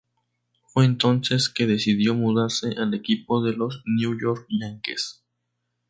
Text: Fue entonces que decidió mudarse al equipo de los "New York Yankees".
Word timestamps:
Fue 0.65 0.85
entonces 0.85 1.47
que 1.47 1.67
decidió 1.67 2.15
mudarse 2.15 2.71
al 2.79 2.95
equipo 2.95 3.43
de 3.43 3.53
los 3.53 3.83
"New 3.85 4.19
York 4.19 4.47
Yankees". 4.49 5.21